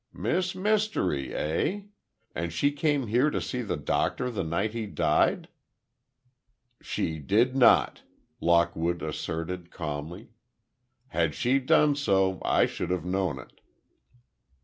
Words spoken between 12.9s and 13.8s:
known it."